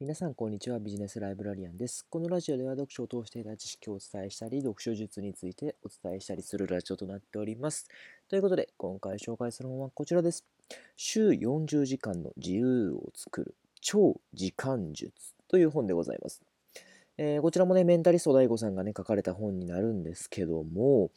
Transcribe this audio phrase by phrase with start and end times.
[0.00, 0.78] 皆さん、こんにちは。
[0.78, 2.06] ビジネスライブラリアンです。
[2.08, 7.86] このラジオでは読書を通していた知識をお伝えしたり、読書術についてお伝えしたりするラジオとなっております。
[8.30, 10.46] ということで、今回紹介する本はこちらです。
[10.96, 15.12] 週40時間の自由を作る超時間術
[15.48, 16.40] という本でございます。
[17.18, 21.10] えー、こちらもね、メンタリスト DAIGO さんがね、書かれた本になるんですけども、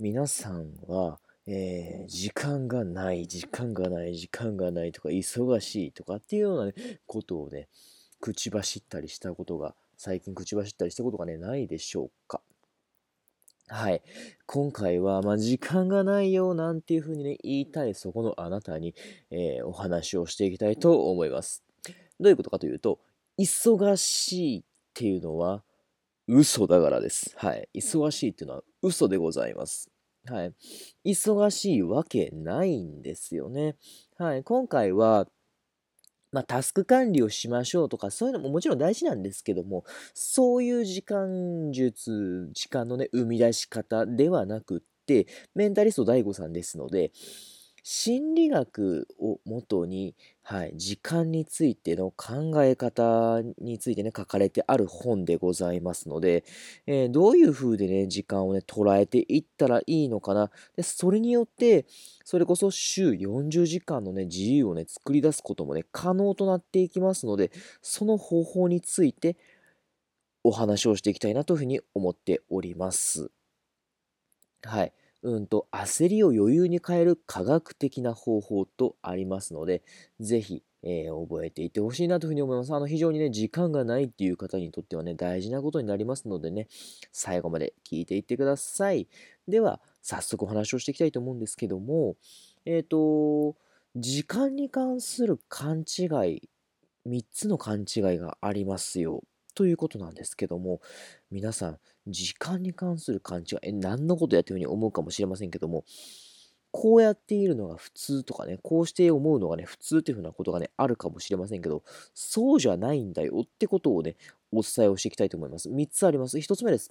[0.00, 6.72] 皆さんは、えー、時間がない、時間がない、時間がないとか、忙しいとかっていうような、
[7.06, 7.68] ことをね、
[8.20, 12.40] 口走ったりしたことが、最近口走ったりしたことがね、ないでしょうか。
[13.68, 14.02] はい。
[14.46, 18.94] 今回は、まあ、時間がないよなんていうふうにね、言いたいそこのあなたに、
[19.30, 21.64] えー、お話をしていきたいと思います。
[22.20, 23.00] どういうことかというと、
[23.38, 24.62] 忙しいっ
[24.94, 25.62] ていうのは
[26.28, 27.34] 嘘だからです。
[27.36, 27.68] はい。
[27.74, 29.90] 忙しいっていうのは嘘でございます。
[30.26, 30.54] はい。
[31.04, 33.76] 忙しいわけないんですよね。
[34.16, 34.44] はい。
[34.44, 35.28] 今回は、
[36.36, 47.10] まあ、タスク管理をしましょうとか、そういうのももちろん大事なんですけども、そういう時間術、時間のね、生み出し方ではなくって、メンタリスト DAIGO さんですので、
[47.88, 56.44] 心理学をもとに、はい、時間についての考え方についてね、書かれてある本でございますので、
[56.88, 60.50] えー、どういう風でね、時間をね、捉えていったらいいのかな。
[60.74, 61.86] で、それによって、
[62.24, 69.36] それこそ週40時間のね、自由をね、作り出すこともね、可能となっていきますので、その方法について
[70.42, 73.30] お話をしていきたいなというふうに思っております。
[74.64, 74.92] はい。
[75.22, 79.82] うんと、焦りを余裕に変える科学的な方法とありますので、
[80.20, 82.72] ぜひ、えー、覚えていてほしいなというふうに思います。
[82.74, 86.68] あの、非常にね、時間がないっていう方にとってはね、大事なことになりますのでね、
[87.12, 89.08] 最後まで聞いていってください。
[89.48, 92.16] では、早速お話をしていきたいと思うんですけども、
[92.64, 93.56] えっ、ー、と、
[93.96, 96.48] 時間に関する勘違い、
[97.08, 99.24] 3つの勘違いがありますよ。
[99.56, 100.80] ということなんですけども、
[101.30, 105.84] 皆さん、時間に関する勘違い、え、何のことやっていうふうに思うかもしれませんけども、
[106.70, 114.16] こうやっているのが普通とかね、こうして思うのがね、普通っていうふうなことがね、あるかもしれませんけど、そうじゃないんだよってことをね、
[114.52, 115.70] お伝えをしていきたいと思います。
[115.70, 116.36] 3つあります。
[116.36, 116.90] 1つ目です。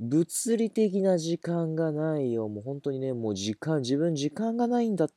[0.00, 2.48] 物理的な時間がないよ。
[2.48, 5.10] もう本当にね、もう時間、自分時間がないんだっ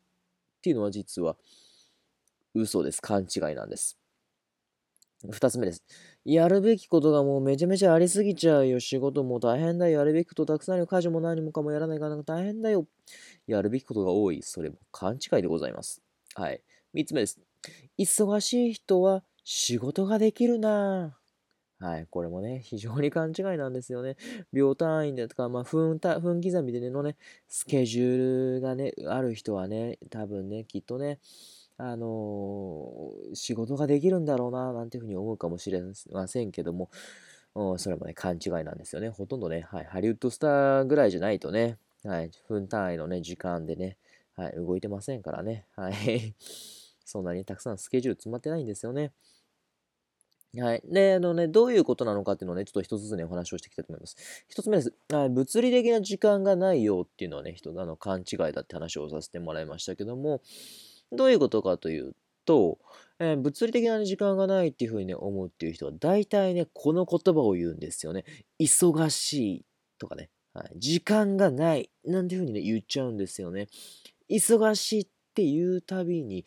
[0.62, 1.38] ていうのは実は
[2.54, 3.02] 嘘です。
[3.02, 3.98] 勘違いなんです。
[5.26, 5.84] 2つ目です。
[6.28, 8.82] やるべきことがもうめちゃめちゃありすぎちゃうよ。
[8.82, 10.00] 仕事も大変だよ。
[10.00, 10.88] やるべきことたくさんあるよ。
[10.88, 12.86] 家事も何もかもやらないから大変だよ。
[13.48, 14.42] やるべきことが多い。
[14.44, 16.02] それも勘違いでございます。
[16.36, 16.62] はい。
[16.94, 17.40] 3つ目です。
[17.98, 21.18] 忙しい人は仕事ができるな
[21.80, 22.08] はい。
[22.10, 24.18] これもね、非常に勘違いなんですよね。
[24.52, 27.16] 秒単位でとか、まあ分、分刻みでねのね、
[27.48, 31.20] スケジュールがね、ある人はね、多分ね、きっとね、
[31.78, 36.90] あの、仕事ができるんだろうな、なんていうふうに思うかもしれませんけども、
[37.78, 39.10] それもね、勘違いなんですよね。
[39.10, 43.98] ほとんどね、はい、ハリウッドスターぐらいじゃないとね、はい、分単位のね、時間でね、
[44.36, 46.36] はい、動いてませんからね、はい、
[47.06, 49.12] そんなにたくさんスケジュール詰まってないんですよね。
[50.56, 50.82] はい。
[50.86, 54.16] で、あのね、どういうことなのかっていうのをね、ちょっと一つずつね、お話をしていきたいと思います。
[54.48, 54.94] 一つ目です。
[55.10, 60.42] はい、物理的な時間がないよっていうのはね、人の勘違いだって話をさせてもらいましたけども、
[61.12, 62.80] どういうことかというと、
[63.20, 68.26] えー、物理的な時間がないっていうふうにね、思うっていう人は、大体ね、この言葉を言うんですよね。
[68.60, 69.66] 忙しい
[69.98, 73.68] とかね、はい、時間がないなんていうふうにね、言っちゃうんですよね。
[74.30, 76.46] 忙しいっていうたびに、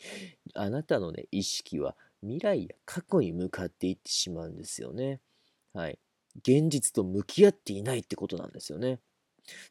[0.53, 5.19] あなたのね、意識は未来や過去に向かっていってしまうんですよね。
[5.73, 5.99] はい。
[6.37, 8.99] 現実と向き合っていないってことなんですよね。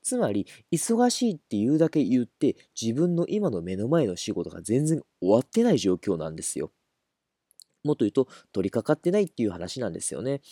[0.03, 6.73] つまり、忙しいって言うだけ言って、自分の今の目の前の仕事が全然終わってない状況なんですよ。
[7.85, 10.43] もっと言うと、取り掛かってないっていう話なんですよね。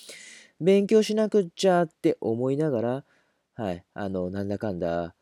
[0.61, 3.05] 勉強しなくっちゃって思いながら、
[3.55, 5.15] はい、あの、なんだかんだ、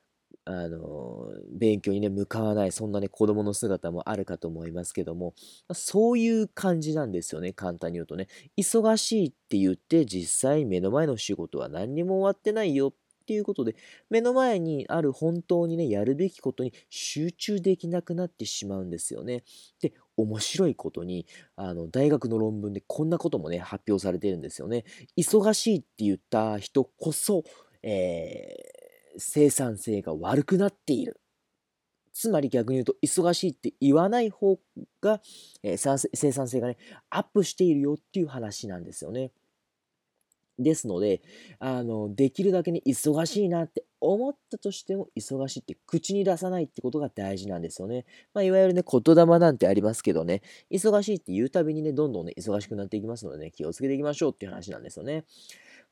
[0.49, 5.35] あの、勉強にね、向かわない、そんなね、子供の姿もあるかと思いますけども、
[5.73, 8.29] そういう感じなんですよね、簡単に言うとね。
[8.57, 12.93] 忙しいって言って、実際目の前の仕事は何にも終わってないよっ
[13.27, 13.75] っていうことで、
[14.09, 19.43] 目の前にある本当にね、やるべきことに集中できなくなってしまうんですよね。
[19.83, 21.27] で、面白いことに、
[21.57, 24.85] あの、大学の論文でこんなこともね、発表されてるんですよね。
[25.19, 27.43] 忙しいって言った人こそ、
[27.83, 31.21] えー、生産性が悪くなっている。
[32.13, 34.61] つまり逆に言うと、忙しいって言わない方
[35.01, 35.21] が、
[35.65, 36.79] えー、生産性がね、
[37.11, 39.33] アップしているよっていう話なんですよね。
[40.59, 41.21] ですので、
[41.59, 48.05] あの、できるだけに忙しいなって思ったとしても忙しいって口に出さないってことが大事なんですよね。
[48.35, 55.25] まあ、いわゆるね、言霊なんてありますけどね、忙しいって言うたびにね、どんどんね、忙しくなっていきますのでね、気をつけていきましょうっていう話なんですよね。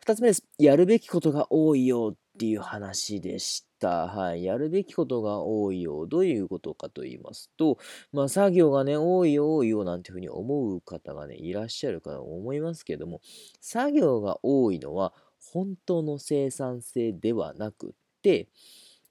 [0.00, 0.44] 二つ目です。
[0.58, 4.08] やるべきことが多いよっていう話でした。
[4.08, 4.44] はい。
[4.44, 6.06] やるべきことが多いよ。
[6.06, 7.78] どういうことかと言いますと、
[8.12, 13.20] まあ、作業がね、多いよ、多いよ、なんていうふうに思う方がね、いらっしゃるかと思いますけども、
[13.60, 15.12] 作業が多いのは、
[15.52, 18.48] 本当の生産性ではなくて、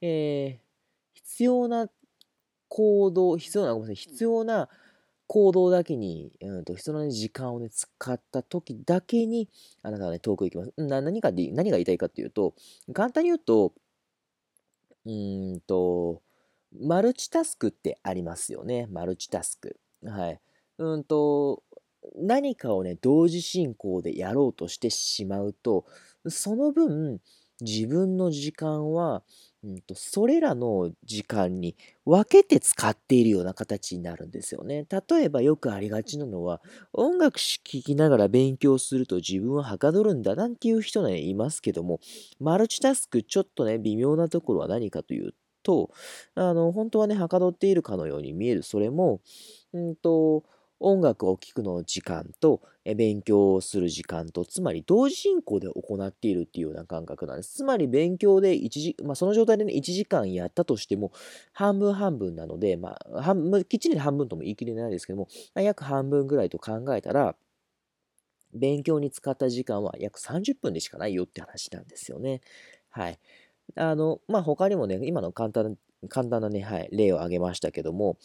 [0.01, 0.59] えー、
[1.13, 1.87] 必要な
[2.67, 4.69] 行動、必要な、ごめんなさい、必要な
[5.27, 9.49] 行動だけに、うんと、必要な時間をね、使った時だけに、
[9.83, 10.73] あなたはね、遠く行きます。
[10.77, 12.55] な何かで、何が言いたいかっていうと、
[12.93, 13.73] 簡単に言うと、
[15.05, 15.11] う
[15.57, 16.21] んと、
[16.81, 18.87] マルチタスクってありますよね。
[18.89, 19.77] マルチタスク。
[20.05, 20.41] はい。
[20.79, 21.63] うんと、
[22.15, 25.85] 何かをね、同時進行でやろうとしてしまうと、
[26.27, 27.19] その分、
[27.61, 29.23] 自分の時間は、
[29.63, 31.75] うんと、それらの時間に
[32.05, 34.85] 分けて使っているような形になるんですよね。
[35.09, 36.61] 例えばよくありがちなのは、
[36.91, 41.99] 音楽聴きながら勉強すると自分ははかどるんだなんていう人ね、いますけども、
[42.39, 45.33] マルチタスクちょっとね、微妙なところは何かという
[45.63, 45.91] と、
[46.35, 49.21] あの、本当はね、はかどっているかのように見える、それも、
[49.73, 50.43] うんと、
[50.79, 52.61] 音楽を聴くの時間と、
[52.97, 57.53] 勉強をする時間と、つまり同時進行で行っているっていうような感覚なんです。
[57.55, 61.11] つまり勉強で1時、まあ、その状態でね、1時間やったとしても、
[61.53, 67.35] 半分半分なので、まあ、半、きっちり半分とも言い切れないですけども、まあ、約半分ぐらいと考えたら、
[68.53, 72.41] 勉強に使った時間は約30分でしかないよって話なんですよね。
[72.89, 73.19] はい。
[73.75, 75.77] あの、まあ、他にもね、今の簡単
[76.09, 78.17] 簡単なね、はい、例を挙げましたけども、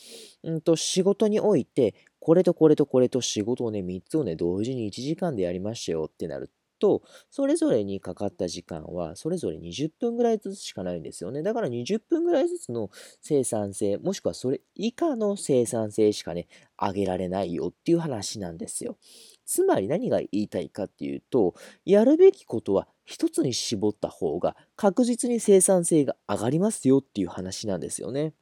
[0.43, 11.43] うんと、仕事において、これとこれとこれと仕事をね、3つをね、同時に1時間でやりましたよってなると、それぞれにかかった時間は、それぞれ20分ぐらいずつしかないんですよね。
[11.43, 16.47] だから20分ぐらいずつの生産性、もしくはそれ以下の生産性しかね、
[16.81, 18.97] 上げられないよっていう話なんですよ。
[19.45, 21.55] つまり何が言いたいかっていうと、
[21.85, 28.35] やるべきことは一つに絞った方が確実に生産性が上がりますよっていう話なんですよね。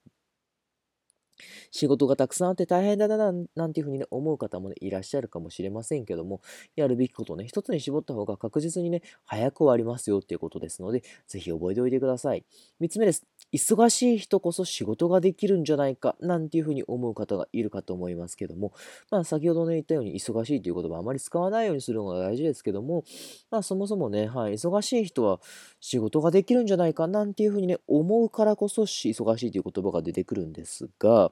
[1.71, 6.41] 仕事がたくさんあって大変だな、なんていうふうにね、思う方もね、いらっしゃるかもしれませんけども、
[6.75, 12.45] やるべきことをね、一つに絞った方が確実にね、早く終わりますよっていうことですので、ぜひ覚えておいてください。
[12.81, 13.27] 三つ目です。
[13.53, 18.73] 忙しい人こそ仕事ができるんじゃないか、なんていうふうに思う方がいるかと思いますけども、
[19.11, 23.05] まあ、先ほどね、言ったように、忙しいという言葉あまり使わないようにするのが大事ですけども、
[23.51, 25.41] まあ、そもそもね、はい、忙しい人は
[25.81, 31.26] 仕事ができるんじゃないか、なんていうふうにね、思うからこそ、忙しいという言葉が出てくるんですが、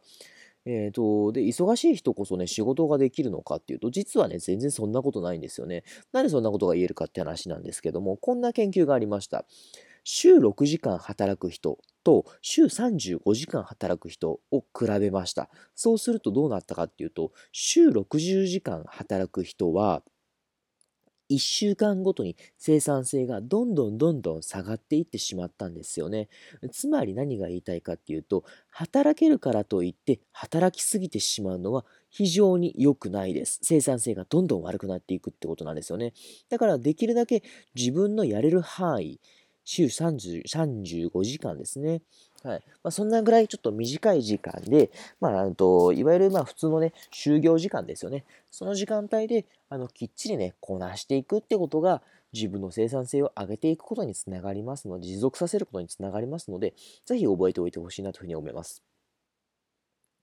[0.67, 5.85] えっ、ー、と、で、忙しい人こそね、仕事ができるのかっていうと、実はね、全然そんなことないんですよね。
[6.13, 9.45] なんでそんなことが言えるかって話なんですけども、こんな研究がありました。
[10.05, 15.49] 週6時間働く人と週35時間働く人を比べました。
[15.75, 20.03] そうするとどうなったかっていうと、週60時間働く人は、
[21.35, 26.29] 1週間ごとに生産性がどんどんどんどん下がっていってしまったんですよね。
[26.73, 33.59] つまり何が言いたいかっていうと、働けるからといって働きすぎてしまうのは非常に良くないです。
[33.63, 36.13] 生産性がどんどん悪くなっていくってことなんですよね。
[36.49, 37.43] だからできるだけ
[37.75, 39.21] 自分のやれる範囲、
[39.65, 42.03] 週30 35時間ですね。
[42.43, 48.25] はいまあ、そんなぐらいちょっと短い時間で、まあ、といわゆるまあ普通のね、就業時間ですよね。
[48.51, 52.03] その時間帯であのきっちりね、こなしていくってことが、
[52.35, 56.75] 自分の生産性を上げていくことにつながりますので、持続させることにつながりますので、
[57.07, 58.83] ぜひ覚えておいてほしいなというふうに思います。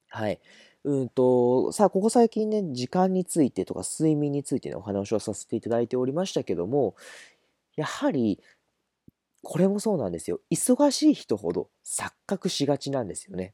[0.10, 0.40] はい。
[0.84, 6.96] うんと、さあ、ここ最近ね、時間についてとか睡眠についてね、お話をさせていただいておりましたけども、
[7.76, 8.40] やはり
[9.44, 10.40] これもそうなんですよ。
[10.52, 13.54] 忙しい人ほど錯覚しがちなんですよね。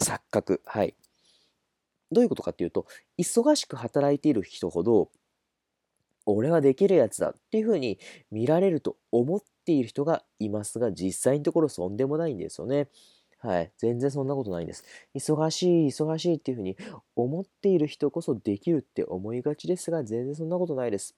[0.00, 0.60] 錯覚。
[0.66, 0.94] はい。
[2.12, 2.86] どういうことかっていうと、
[3.18, 5.10] 忙しく働いている人ほど、
[6.26, 7.98] 俺はできるやつだっていうふうに
[8.30, 12.88] 見られると思っている人がいますが、実際のところそんでもないんですよね。
[13.38, 13.72] はい。
[13.76, 14.84] 全然そんなことないんです。
[15.14, 16.76] 忙しい、忙しいっていうふうに
[17.14, 21.14] 思っている人こそできるって思いがちですが、全然そんなことないです。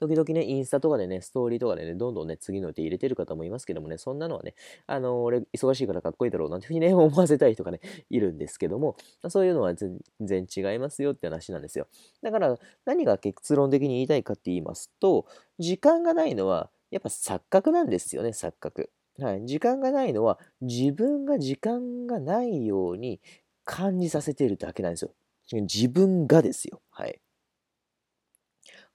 [0.00, 4.54] 時々ね、インスタとかでね、ストーリーとかでね、どんどんね、次の手入れてる方もいますけどもね、そんなのはね、
[4.86, 8.96] あの、俺、忙しいからかっこいいだろうなんていうふうにね、 思わせたい人がね、いるんですけども、
[9.28, 11.86] そういうのは全然違いますよって話なんですよ。
[12.22, 15.26] だから、何が結論的に言いたいかって言いますと、
[15.58, 18.90] 時間がないのは、やっぱ錯覚なんですよね、錯覚。
[19.18, 19.44] はい。
[19.44, 23.20] 時間がないのは、自分が時間がないように
[23.64, 25.12] 感じさせているだけなんですよ。
[25.52, 26.80] 自分がですよ。
[26.90, 27.20] はい。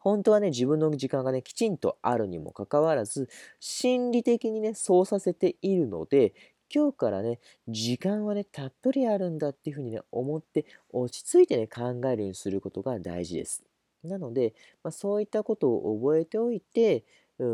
[0.05, 3.27] 本当はね、自分の時間がね、きちんとあるにもかかわらず、
[3.59, 6.33] 心理的にね、そうさせているので、
[6.74, 13.63] 今日からね、時間はね、たっぷりあるんだっていうふうにね、思って、落ち着いてね、考えるようにすることが大事です。
[14.03, 17.03] なので、まあ、そういったことを覚えておいて、
[17.39, 17.45] う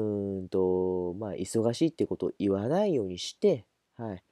[0.44, 3.66] んと、まあ、忙しいってことを言わないようにして、
[3.96, 4.24] はい。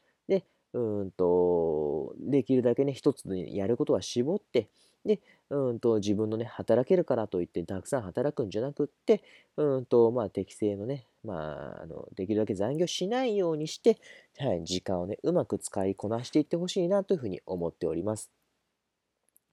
[0.73, 4.69] うんと、できるだけね、一つでやることは絞って、
[5.05, 9.23] で、うんと、自分のね、働けるからといってたくさん働くんじゃなくって、
[9.57, 13.97] うんと、まあ、適正のね、まあ、あの、できるだけ残業しないようにして、
[14.37, 18.31] はい、時間をね、うまく使いこなしていってほしいなというふうに思っております。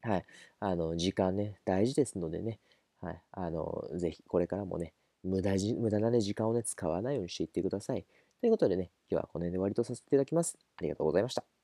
[0.03, 0.27] はい。
[0.61, 2.61] あの、時間ね、大事ですのでね、
[3.01, 3.23] はい。
[3.33, 8.07] あの、ぜひ、これからもね、無駄、無駄なね、時間をね、使わないようにしていってください。
[8.41, 10.59] ということでね、今日はこの辺で終わりとさせていただきます。
[10.79, 11.56] ありがとうございました。